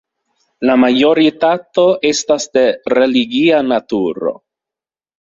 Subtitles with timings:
[0.69, 2.65] La majoritato estas de
[2.97, 4.39] religia naturo.